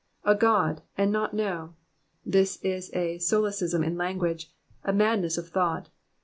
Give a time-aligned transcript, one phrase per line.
[0.23, 1.75] A God, and not know!
[2.25, 4.51] This iu a solecism in language,
[4.83, 5.89] a madness of thought.